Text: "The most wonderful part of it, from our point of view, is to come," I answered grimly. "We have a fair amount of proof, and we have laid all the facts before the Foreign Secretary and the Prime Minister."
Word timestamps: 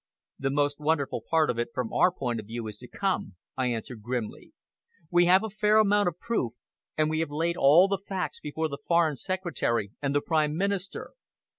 "The 0.39 0.49
most 0.49 0.79
wonderful 0.79 1.23
part 1.29 1.51
of 1.51 1.59
it, 1.59 1.67
from 1.75 1.93
our 1.93 2.11
point 2.11 2.39
of 2.39 2.47
view, 2.47 2.65
is 2.65 2.79
to 2.79 2.87
come," 2.87 3.35
I 3.55 3.67
answered 3.67 4.01
grimly. 4.01 4.51
"We 5.11 5.25
have 5.27 5.43
a 5.43 5.49
fair 5.51 5.77
amount 5.77 6.07
of 6.07 6.17
proof, 6.19 6.53
and 6.97 7.07
we 7.07 7.19
have 7.19 7.29
laid 7.29 7.55
all 7.55 7.87
the 7.87 7.99
facts 7.99 8.39
before 8.39 8.67
the 8.67 8.79
Foreign 8.87 9.15
Secretary 9.15 9.91
and 10.01 10.15
the 10.15 10.21
Prime 10.21 10.55
Minister." 10.57 11.11